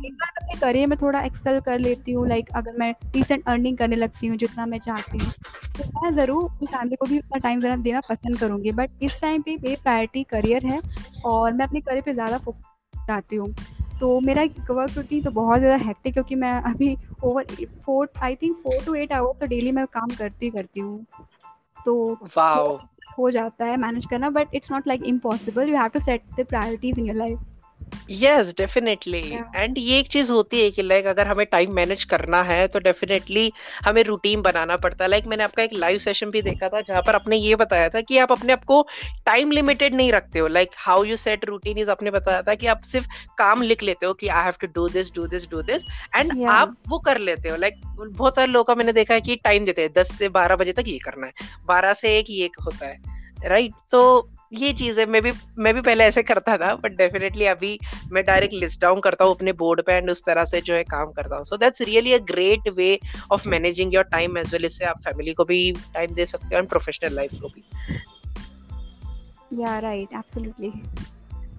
[0.04, 3.76] एक बार अपने करियर में थोड़ा एक्सेल कर लेती हूँ लाइक अगर मैं डिसेंट अर्निंग
[3.78, 5.32] करने लगती हूँ जितना मैं चाहती हूँ
[5.76, 9.20] तो मैं ज़रूर अपनी फैमिली को भी उतना टाइम देना देना पसंद करूँगी। बट इस
[9.20, 10.80] टाइम पे मेरी प्रायोरिटी करियर है
[11.26, 13.54] और मैं अपने करियर पे ज़्यादा फोकस चाहती हूँ।
[14.00, 18.56] तो मेरा वर्क रूटीन तो बहुत ज़्यादा हैक्टिक क्योंकि मैं अभी over four I think
[18.58, 21.06] four to eight hours तो डेली मैं काम करती करती हूँ।
[21.86, 21.94] तो
[23.18, 26.46] हो जाता है मैनेज करना but it's not like impossible you have to set the
[26.46, 27.38] priorities in your life
[28.10, 29.20] yes definitely
[29.56, 32.78] and ये एक चीज़ होती है कि लाइक अगर हमें टाइम मैनेज करना है तो
[32.78, 33.52] डेफिनेटली
[33.84, 37.02] हमें रूटीन बनाना पड़ता है। लाइक मैंने आपका एक लाइव सेशन भी देखा था जहाँ
[37.02, 38.86] पर आपने ये बताया था कि आप अपने आप को
[39.26, 42.66] टाइम लिमिटेड नहीं रखते हो। Like how you set routine is आपने बताया था कि
[42.66, 45.62] आप सिर्फ़ काम लिख लेते हो कि I have to do this do this do
[45.62, 45.82] this
[46.16, 49.20] and आप वो कर लेते हो। लाइक like, बहुत सारे लोगों का मैंने देखा है
[49.20, 51.32] कि टाइम देते हैं दस से बारह बजे तक ये करना है।
[51.66, 53.02] बारह से एक ये होता है
[53.44, 53.90] राइट right?
[53.90, 57.78] तो ये चीज़ें मैं भी मैं भी पहले ऐसे करता था बट डेफिनेटली अभी
[58.12, 60.82] मैं डायरेक्ट लिस्ट डाउन करता हूँ अपने बोर्ड पे एंड उस तरह से जो है
[60.84, 62.98] काम करता हूँ। So that's really a great way
[63.32, 66.58] of managing your time as well इससे आप फैमिली को भी टाइम दे सकते हो
[66.58, 67.64] एंड प्रोफेशनल लाइफ को भी।
[69.62, 70.72] या राइट एब्सोल्युटली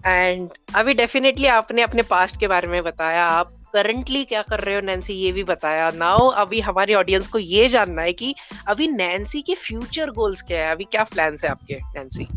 [0.06, 4.76] एंड अभी डेफिनेटली आपने अपने पास्ट के बारे में बताया। आप करंटली क्या कर रहे
[4.76, 8.34] हो नैन्सी ये भी बताया। नाउ अभी हमारी ऑडियंस को ये जानना है कि
[8.68, 10.72] अभी नैन्सी के फ्यूचर गोल्स क्या है?
[10.72, 12.28] अभी क्या प्लान्स है आपके नैन्सी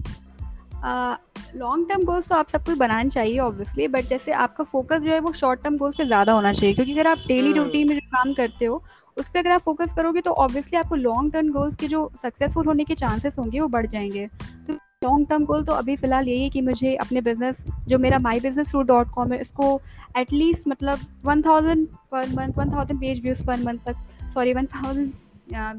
[0.85, 5.21] लॉन्ग टर्म गोल्स तो आप सबको बनाना चाहिए ऑब्वियसली बट जैसे आपका फोकस जो है
[5.21, 7.95] वो शॉर्ट टर्म गोल्स पे ज़्यादा होना चाहिए क्योंकि अगर आप डेली रूटीन hmm.
[7.95, 8.83] में जो काम करते हो
[9.17, 12.67] उस पर अगर आप फोकस करोगे तो ऑब्वियसली आपको लॉन्ग टर्म गोल्स के जो सक्सेसफुल
[12.67, 14.27] होने के चांसेस होंगे वो बढ़ जाएँगे
[14.67, 18.19] तो लॉन्ग टर्म गोल तो अभी फ़िलहाल यही है कि मुझे अपने बिज़नेस जो मेरा
[18.19, 19.81] my business root dot com है इसको
[20.19, 24.67] एटलीस्ट मतलब one thousand per month one thousand page views per month तक sorry one
[24.67, 25.13] thousand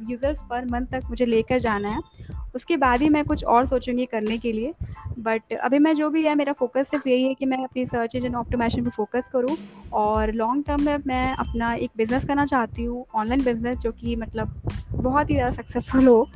[0.09, 4.05] users per month तक मुझे लेकर जाना है उसके बाद ही मैं कुछ और सोचूँगी
[4.05, 4.73] करने के लिए।
[5.19, 8.15] बट अभी मैं जो भी है, मेरा फोकस सिर्फ़ यही है कि मैं अपनी सर्च
[8.15, 9.57] इंजन ऑप्टोमेशन पे फोकस करूँ
[9.93, 14.15] और लॉन्ग टर्म में मैं अपना एक बिज़नेस करना चाहती हूँ ऑनलाइन बिज़नेस जो कि
[14.15, 14.61] मतलब
[14.93, 16.27] बहुत ही ज़्यादा सक्सेसफुल हो।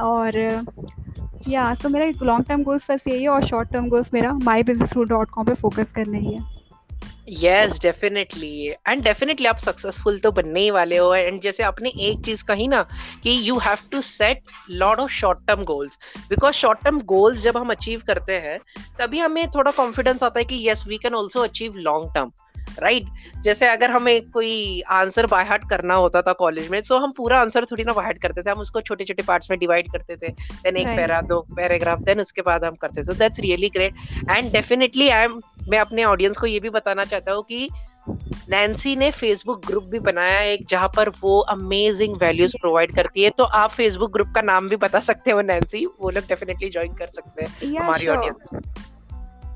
[0.00, 0.36] और
[1.48, 4.62] या सो मेरा लॉन्ग टर्म गोल्स बस यही है और शॉर्ट टर्म गोल्स मेरा माई
[4.62, 6.57] बिज़नेस डॉट कॉम पर फोकस करना ही है।
[7.30, 12.24] यस डेफिनेटली एंड डेफिनेटली आप सक्सेसफुल तो बनने ही वाले हो। एंड जैसे आपने एक
[12.24, 12.82] चीज़ कही ना,
[13.24, 17.56] कि you have to set lot of short term goals because short term goals जब
[17.56, 18.58] हम अचीव करते हैं,
[19.00, 22.30] तभी हमें थोड़ा कॉन्फिडेंस आता है कि yes we can also achieve long term
[22.78, 23.02] right?
[23.02, 23.42] right?
[23.44, 27.40] जैसे अगर हमें कोई आंसर बाय हार्ट करना होता था कॉलेज में तो हम पूरा
[27.40, 30.16] आंसर थोड़ी ना बाय हार्ट करते थे। हम उसको छोटे छोटे पार्ट्स में डिवाइड करते
[30.16, 33.94] थे। देन एक पैरा दो पैराग्राफ देन उसके बाद हम करते थे। That's really great
[34.30, 37.68] and definitely I am मैं अपने ऑडियंस को ये भी बताना चाहता हूँ कि
[38.50, 43.30] नैन्सी ने फेसबुक ग्रुप भी बनाया एक जहाँ पर वो अमेजिंग वैल्यूज़ प्रोवाइड करती है।
[43.30, 46.94] तो आप फेसबुक ग्रुप का नाम भी बता सकते हो नैन्सी वो लोग डेफिनेटली ज्वाइन
[46.94, 48.50] कर सकते हैं हमारी ऑडियंस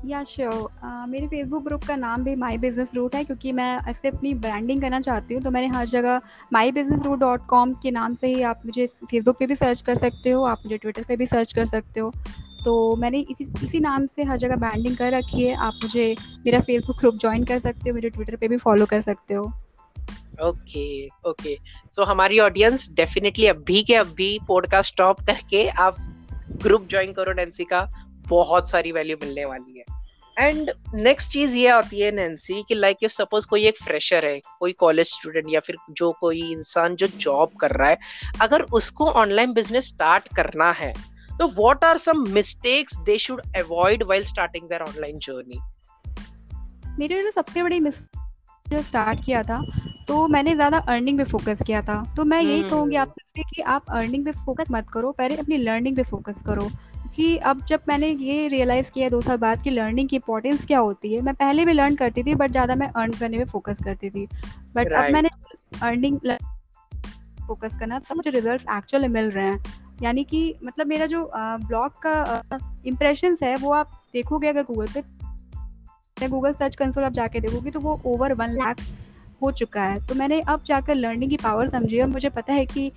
[0.05, 4.07] या श्योर मेरे फेसबुक ग्रुप का नाम भी माई बिज़नेस रूट है, क्योंकि मैं ऐसे
[4.07, 6.21] अपनी ब्रांडिंग करना चाहती हूँ तो मैंने हर जगह
[6.53, 9.81] my business root dot com के नाम से ही आप मुझे फेसबुक पे भी सर्च
[9.81, 12.11] कर सकते हो, आप मुझे ट्विटर पे भी सर्च कर सकते हो।
[12.63, 16.59] तो मैंने इसी इसी नाम से हर जगह ब्रांडिंग कर रखी है, आप मुझे मेरा
[16.61, 19.51] फेसबुक ग्रुप ज्वाइन कर सकते हो मेरे ट्विटर पे भी फॉलो कर सकते हो।
[20.43, 21.57] ओके ओके
[21.91, 25.97] सो हमारी ऑडियंस डेफिनेटली अभी के अभी पॉडकास्ट स्टॉप करके आप
[26.63, 27.87] ग्रुप ज्वाइन करो नैन्सी का।
[28.29, 30.01] बहुत सारी वैल्यू मिलने वाली है।
[30.37, 34.39] एंड नेक्स्ट चीज़ ये आती है नैन्सी कि लाइक इफ़ सपोज़ कोई एक फ्रेशर है
[34.59, 37.97] कोई कॉलेज स्टूडेंट या फिर जो कोई इंसान जो जॉब कर रहा है
[38.41, 40.93] अगर उसको ऑनलाइन बिज़नेस स्टार्ट करना है
[41.39, 45.59] तो what are some mistakes they should avoid while starting their online journey
[46.99, 48.19] मेरे जो सबसे बड़ी मिस्टेक
[48.65, 49.61] जो स्टार्ट किया था
[50.07, 53.61] तो मैंने ज़्यादा अर्निंग पे फोकस किया था। तो मैं यही कहूँगी आप सबसे कि
[53.63, 56.69] आप अर्निंग पे फोकस मत करो पहले अपनी लर्निंग पे फोकस करो।
[57.09, 60.79] कि अब जब मैंने ये रियलाइज़ किया दो साल बाद कि लर्निंग की इंपॉर्टेंस क्या
[60.79, 63.83] होती है मैं पहले भी लर्न करती थी बट ज़्यादा मैं अर्न करने में फोकस
[63.83, 64.97] करती थी। But right.
[64.97, 65.29] अब मैंने
[65.81, 66.19] अर्निंग
[67.47, 72.01] फोकस करना तब मुझे रिजल्ट्स एक्चुअली मिल रहे हैं। यानी कि मतलब मेरा जो ब्लॉग
[72.05, 77.71] का इम्प्रेशन है वो आप देखोगे अगर गूगल पे गूगल सर्च कंसोल आप जाके देखोगे
[77.71, 78.81] तो वो ओवर वन लाख
[79.41, 82.65] हो चुका है। तो मैंने अब जाकर लर्निंग की पावर समझी और मुझे पता है
[82.67, 82.91] कि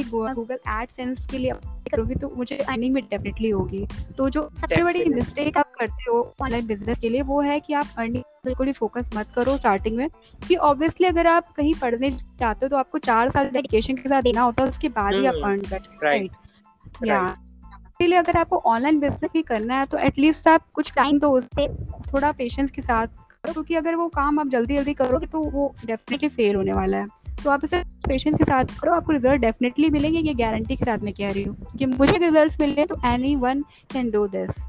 [0.00, 1.52] गूगल एडसेंस के लिए
[1.90, 3.86] करूँगी तो मुझे अर्निंग में डेफिनेटली होगी।
[4.18, 7.72] तो जो सबसे बड़ी मिस्टेक आप करते हो ऑनलाइन बिज़नेस के लिए वो है कि
[7.72, 10.08] आप अर्निंग बिल्कुल ही फोकस मत करो स्टार्टिंग में।
[10.48, 14.22] कि ऑब्वियसली अगर आप कहीं पढ़ने चाहते हो तो आपको चार साल डेडिकेशन के साथ
[14.22, 15.60] देना होता है उसके बाद ही आप अर्न.
[15.60, 17.36] करते राइट या
[18.00, 21.68] इसलिए अगर आपको ऑनलाइन बिज़नेस ही करना है तो एटलीस्ट आप कुछ टाइम तो उससे
[22.12, 25.74] थोड़ा पेशेंस के साथ करो क्योंकि अगर वो काम आप जल्दी जल्दी करोगे तो वो
[25.86, 27.06] डेफिनेटली फेल होने वाला है।
[27.44, 30.98] तो आप इसे पेशेंस के साथ करो आपको रिज़ल्ट डेफिनेटली मिलेंगे ये गारंटी के साथ
[31.02, 33.00] मैं कह रही हूँ कि मुझे रिज़ल्ट मिले तो
[33.36, 34.68] anyone can do this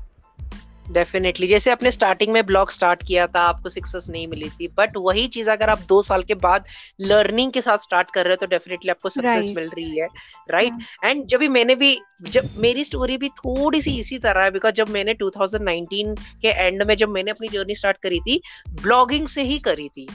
[0.91, 4.97] definitely जैसे आपने स्टार्टिंग में ब्लॉग स्टार्ट किया था आपको सक्सेस नहीं मिली थी बट
[4.97, 6.65] वही चीज़ अगर आप दो साल के बाद
[7.01, 9.55] लर्निंग के साथ स्टार्ट कर रहे हो तो डेफिनेटली आपको सक्सेस right.
[9.55, 10.07] मिल रही है
[10.49, 11.05] राइट right?
[11.05, 11.29] And yeah.
[11.29, 14.89] जब भी मैंने भी जब मेरी स्टोरी भी थोड़ी सी इसी तरह है बिकॉज़ जब
[14.89, 18.41] मैंने 2019 के एंड में जब मैंने अपनी जर्नी स्टार्ट करी थी
[18.81, 20.07] ब्लॉगिंग से ही करी थी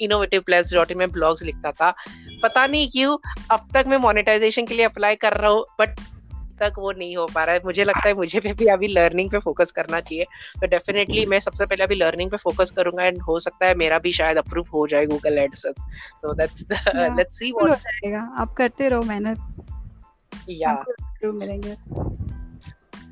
[0.00, 1.94] इनोवेटिव प्लेस डॉट इन में ब्लॉग्स लिखता था।
[2.42, 3.16] पता नहीं क्यों
[3.50, 6.00] अब तक मैं मोनेटाइजेशन के लिए अप्लाई कर रहा हूँ बट
[6.60, 9.38] तक वो नहीं हो पा रहा है। मुझे लगता है मुझे भी अभी लर्निंग पे
[9.38, 10.24] फोकस करना चाहिए।
[10.60, 13.98] तो डेफिनेटली मैं सबसे पहले अभी लर्निंग पे फोकस करूँगा एंड हो सकता है मेरा
[13.98, 15.84] भी शायद अप्रूव हो जाए Google AdSense
[16.22, 16.64] so that's
[16.96, 19.64] let's see what आप करते रहो मेहनत।
[20.50, 20.72] या
[21.24, 21.74] मिलेंगे।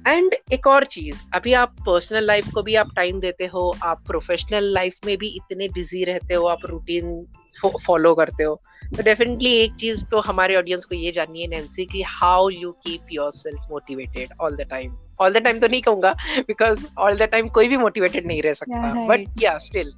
[0.09, 4.03] एंड एक और चीज़ अभी आप पर्सनल लाइफ को भी आप टाइम देते हो आप
[4.07, 7.27] प्रोफेशनल लाइफ में भी इतने बिज़ी रहते हो आप रूटीन
[7.87, 8.55] फॉलो करते हो
[8.97, 12.71] तो डेफिनेटली एक चीज़ तो हमारे ऑडियंस को ये जाननी है नैन्सी की how you
[12.85, 17.23] keep yourself motivated all the time all the time तो नहीं कहूँगा बिकॉज़ ऑल द
[17.23, 19.92] टाइम कोई भी मोटिवेटेड नहीं रह सकता बट या स्टिल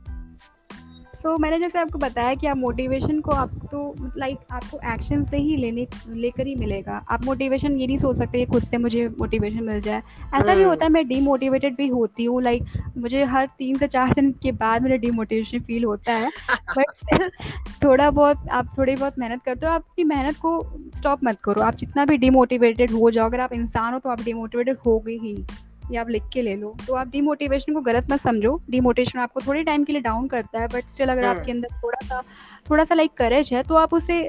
[1.23, 5.25] सो so, मैंने जैसे आपको बताया कि आप मोटिवेशन को आप तो लाइक आपको एक्शन
[5.25, 8.79] से ही लेने लेकर ही मिलेगा। आप मोटिवेशन ये नहीं सोच सकते कि खुद से
[8.79, 10.03] मुझे मोटिवेशन मिल जाए।
[10.35, 12.65] ऐसा भी होता है मैं डीमोटिवेटेड भी होती हूँ लाइक
[12.99, 16.31] मुझे हर तीन से चार दिन के बाद मेरा डीमोटिवेशन फील होता है।
[16.79, 17.31] बट
[17.85, 20.61] थोड़ा बहुत आप थोड़ी बहुत मेहनत करते हो आपकी मेहनत को
[20.97, 24.23] स्टॉप मत करो। आप जितना भी डीमोटिवेटेड हो जाओ अगर आप इंसान हो तो आप
[24.23, 25.45] डीमोटिवेटेड हो गए ही।
[25.91, 29.41] ये आप लिख के ले लो। तो आप डीमोटिवेशन को गलत मत समझो। डीमोटिवेशन आपको
[29.41, 32.23] थोड़े टाइम के लिए डाउन करता है बट स्टिल अगर आपके अंदर थोड़ा सा
[32.71, 34.23] थोड़ा सा लाइक करेज है तो आप उसे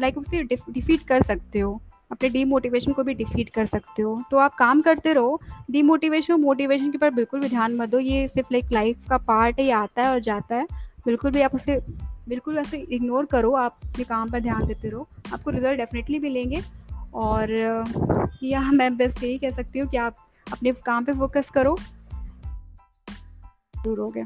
[0.00, 1.80] लाइक उसे डिफीट कर सकते हो।
[2.12, 6.38] अपने डीमोटिवेशन को भी डिफीट कर सकते हो। तो आप काम करते रहो। डीमोटिवेशन और
[6.38, 9.64] मोटिवेशन के ऊपर बिल्कुल भी ध्यान मत दो। ये सिर्फ़ लाइक लाइफ का पार्ट है
[9.66, 10.66] ये आता है और जाता है।
[11.06, 11.80] बिल्कुल भी आप उसे
[12.28, 16.62] बिल्कुल ऐसे इग्नोर करो। आप अपने काम पर ध्यान देते रहो। आपको रिज़ल्ट डेफिनेटली मिलेंगे।
[17.14, 17.52] और
[18.42, 20.16] या मैं बस यही कह सकती हूँ कि आप
[20.52, 21.76] अपने काम पे फोकस करो।
[23.84, 24.24] दूर हो गया।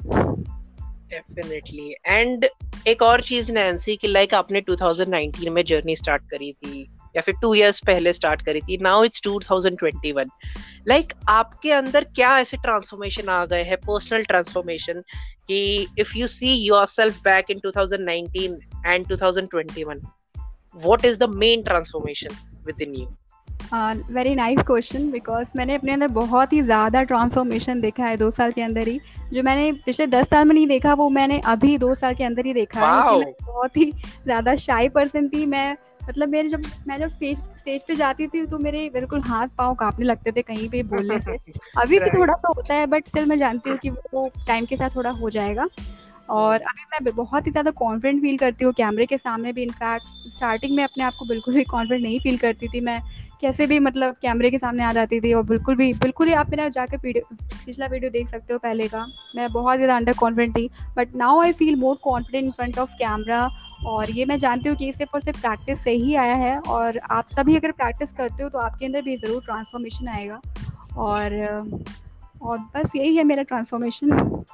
[1.08, 2.46] डेफिनेटली एंड
[2.86, 7.34] एक और चीज़ नैन्सी कि लाइक आपने 2019 में जर्नी स्टार्ट करी थी, या फिर
[7.42, 10.26] टू इयर्स पहले स्टार्ट करी थी नाउ इट्स 2021
[10.88, 15.02] लाइक आपके अंदर क्या ऐसे ट्रांसफॉर्मेशन आ गए हैं पर्सनल ट्रांसफॉर्मेशन
[15.48, 18.54] कि if you see yourself back in 2019
[18.86, 20.00] and 2021
[20.76, 22.28] what is the main transformation
[22.82, 23.16] within you
[23.64, 28.52] very nice question because मैंने अपने अंदर बहुत ही ज़्यादा ट्रांसफॉर्मेशन देखा है दो साल
[28.52, 28.98] के अंदर ही।
[29.32, 32.46] जो मैंने पिछले दस साल में नहीं देखा वो मैंने अभी दो साल के अंदर
[32.46, 33.90] ही देखा है। मैं बहुत ही
[34.24, 35.76] ज़्यादा शाई पर्सन थी। मैं
[36.08, 39.74] मतलब मेरे जब मैं जब स्टेज स्टेज पे जाती थी तो मेरे बिल्कुल हाथ पाँव
[39.74, 41.32] कांपने लगते थे कहीं पे बोलने से।
[41.78, 44.76] अभी भी थोड़ा सा होता है बट स्टिल मैं जानती हूँ कि वो टाइम के
[44.76, 45.68] साथ थोड़ा हो जाएगा।
[46.30, 50.28] और अभी मैं बहुत ही ज़्यादा कॉन्फिडेंट फील करती हूँ। कैमरे के सामने भी इनफैक्ट
[50.30, 53.00] स्टार्टिंग में अपने आप को बिल्कुल भी कॉन्फिडेंट नहीं फील करती थी। मैं
[53.42, 56.50] कैसे भी मतलब कैमरे के सामने आ जाती थी और बिल्कुल भी, बिल्कुल ही आप
[56.50, 60.68] मेरा जाकर पिछला वीडियो देख सकते हो पहले का। मैं बहुत ज़्यादा अंडर कॉन्फिडेंट थी
[60.96, 63.48] but now I feel more confident in front of camera
[63.86, 66.98] और ये मैं जानती हूँ कि सिर्फ़ और सिर्फ़ प्रैक्टिस से ही आया है और
[67.10, 70.40] आप सभी अगर प्रैक्टिस करते हो तो आपके अंदर भी ज़रूर ट्रांसफॉर्मेशन आएगा
[70.98, 71.34] और
[72.42, 74.44] और बस यही है मेरा transformation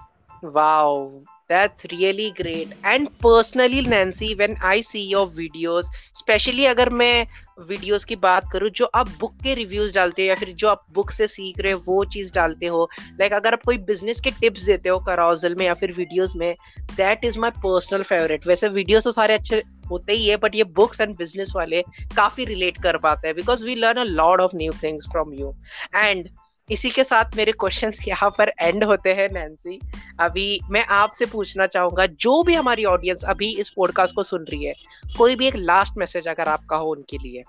[0.45, 1.09] wow
[1.51, 2.73] that's really great.
[2.85, 7.27] And personally, nancy, when i see your videos, especially अगर मैं
[7.61, 10.85] वीडियोस की बात करूँ, जो आप बुक के रिव्यूज़ डालते हो या फिर जो आप
[10.95, 14.21] बुक से सीख रहे हो, वो चीज़ डालते हो लाइक like अगर आप कोई बिज़नेस
[14.21, 16.55] के टिप्स देते हो कराउजल में या फिर वीडियोस में
[16.97, 20.65] that is my personal favourite वैसे वीडियोस तो सारे अच्छे होते ही है बट ये
[20.77, 21.83] बुक्स एंड बिज़नेस वाले
[22.17, 25.55] काफ़ी रिलेट कर पाते हैं because we learn a lot of new things from you
[25.97, 26.29] and
[26.71, 29.79] इसी के साथ मेरे क्वेश्चंस यहाँ पर एंड होते हैं नैन्सी
[30.21, 34.65] अभी मैं आपसे पूछना चाहूँगा, जो भी हमारी ऑडियंस अभी इस पॉडकास्ट को सुन रही
[34.65, 34.75] है,
[35.19, 37.45] कोई भी एक लास्ट मैसेज अगर आपका हो उनके लिए?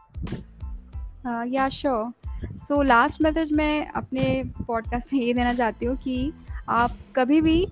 [1.50, 2.12] या श्योर
[2.58, 6.32] सो लास्ट मैसेज मैं अपने पॉडकास्ट में ये देना चाहती हूँ कि
[6.70, 7.66] आप कभी भी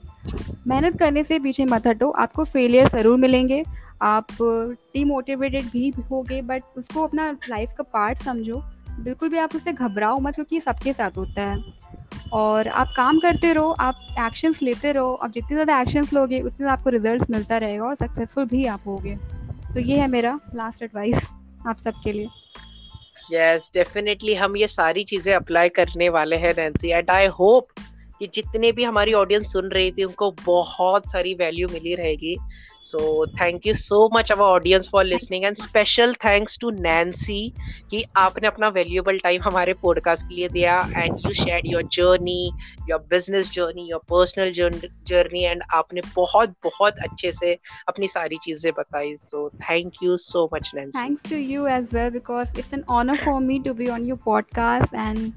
[0.67, 3.63] मेहनत करने से पीछे मत हटो। आपको फेलियर ज़रूर मिलेंगे।
[4.01, 8.63] आप डीमोटिवेटेड भी होगे बट उसको अपना लाइफ का पार्ट समझो।
[8.99, 11.63] बिल्कुल भी आप उससे घबराओ मत, क्योंकि सबके साथ होता है।
[12.33, 16.57] और आप काम करते रहो, आप एक्शंस लेते रहो, आप जितने ज़्यादा एक्शंस लोगे, उतने
[16.57, 19.15] ज़्यादा आपको रिज़ल्ट मिलता रहेगा और सक्सेसफुल भी आप होगे।
[19.73, 21.29] तो ये है मेरा लास्ट एडवाइस
[21.67, 22.27] आप सबके लिए।
[23.31, 27.67] यस डेफिनेटली हम ये सारी चीज़ें अप्लाई करने वाले हैं नैन्सी एंड आई होप
[28.19, 32.35] कि जितने भी हमारी ऑडियंस सुन रही थी, उनको बहुत सारी वैल्यू मिली रहेगी।
[32.87, 37.39] So thank you so much our audience for listening and special thanks to Nancy
[37.91, 42.39] कि आपने अपना वैल्यूएबल टाइम हमारे पॉडकास्ट के लिए दिया and you share your journey
[42.89, 44.51] your business journey your personal
[45.07, 50.49] journey and आपने बहुत बहुत अच्छे से अपनी सारी चीज़ें बताई। So thank you so
[50.53, 53.87] much Nancy thanks to you as well because it's an honour for me to be
[53.89, 55.31] on your podcast and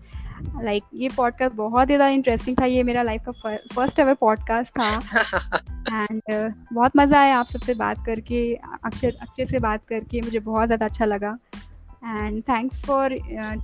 [0.63, 3.33] like like, ये पॉडकास्ट बहुत ज़्यादा इंटरेस्टिंग था। ये मेरा लाइफ का
[3.75, 4.91] फ़र्स्ट एवर पॉडकास्ट था।
[6.03, 10.39] And uh, बहुत मज़ा आया आप सबसे बात करके अक्षय अक्षय से बात करके। मुझे
[10.39, 11.37] बहुत ज़्यादा अच्छा लगा।
[12.05, 13.13] And thanks for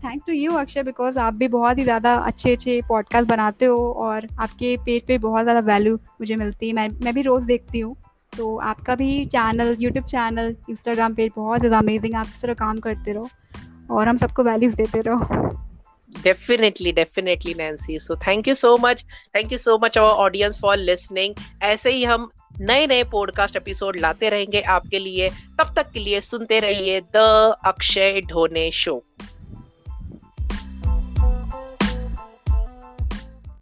[0.05, 3.93] thanks to you Akshay because आप भी बहुत ही ज़्यादा अच्छे अच्छे पॉडकास्ट बनाते हो
[3.93, 7.81] और आपके पेज पे बहुत ज़्यादा वैल्यू मुझे मिलती है। मैं मैं भी रोज़ देखती
[7.81, 7.97] हूँ।
[8.33, 12.79] तो आपका भी channel YouTube channel Instagram page बहुत ज़्यादा अमेजिंग आप इस तरह काम
[12.79, 13.29] करते रहो
[13.91, 15.66] और हम सबको वैल्यूज़ देते रहो।
[16.23, 19.05] Definitely definitely Nancy so thank you so much
[19.37, 23.97] thank you so much our audience for listening ऐसे ही हम नए नए पॉडकास्ट एपिसोड
[24.01, 27.17] लाते रहेंगे आपके लिए। तब तक के लिए सुनते रहिए द
[27.65, 29.05] अक्षय ढोने शो